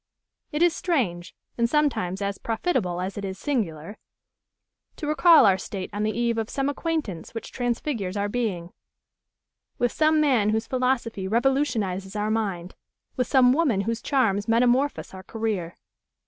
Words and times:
It 0.51 0.63
is 0.63 0.75
strange, 0.75 1.35
and 1.59 1.69
sometimes 1.69 2.23
as 2.23 2.39
profitable 2.39 2.99
as 3.01 3.19
it 3.19 3.23
is 3.23 3.37
singular, 3.37 3.99
to 4.95 5.05
recall 5.05 5.45
our 5.45 5.59
state 5.59 5.91
on 5.93 6.01
the 6.01 6.17
eve 6.17 6.39
of 6.39 6.49
some 6.49 6.69
acquaintance 6.69 7.35
which 7.35 7.51
transfigures 7.51 8.17
our 8.17 8.27
being; 8.27 8.71
with 9.77 9.91
some 9.91 10.19
man 10.19 10.49
whose 10.49 10.65
philosophy 10.65 11.27
revolutionises 11.27 12.15
our 12.19 12.31
mind; 12.31 12.73
with 13.15 13.27
some 13.27 13.53
woman 13.53 13.81
whose 13.81 14.01
charms 14.01 14.47
metamorphose 14.47 15.13
our 15.13 15.21
career. 15.21 15.75